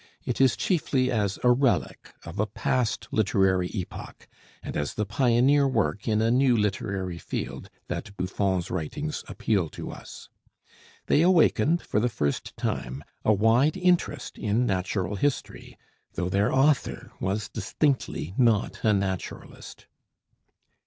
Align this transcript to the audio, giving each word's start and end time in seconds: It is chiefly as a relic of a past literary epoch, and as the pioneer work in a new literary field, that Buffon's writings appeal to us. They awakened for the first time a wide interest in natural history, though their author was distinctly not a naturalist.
It 0.25 0.41
is 0.41 0.57
chiefly 0.57 1.11
as 1.11 1.37
a 1.43 1.51
relic 1.51 2.11
of 2.25 2.39
a 2.39 2.47
past 2.47 3.07
literary 3.11 3.69
epoch, 3.71 4.27
and 4.63 4.75
as 4.75 4.95
the 4.95 5.05
pioneer 5.05 5.67
work 5.67 6.07
in 6.07 6.23
a 6.23 6.31
new 6.31 6.57
literary 6.57 7.19
field, 7.19 7.69
that 7.87 8.17
Buffon's 8.17 8.71
writings 8.71 9.23
appeal 9.27 9.69
to 9.69 9.91
us. 9.91 10.27
They 11.05 11.21
awakened 11.21 11.83
for 11.83 11.99
the 11.99 12.09
first 12.09 12.57
time 12.57 13.03
a 13.23 13.31
wide 13.31 13.77
interest 13.77 14.39
in 14.39 14.65
natural 14.65 15.17
history, 15.17 15.77
though 16.15 16.29
their 16.29 16.51
author 16.51 17.11
was 17.19 17.47
distinctly 17.47 18.33
not 18.39 18.83
a 18.83 18.93
naturalist. 18.93 19.85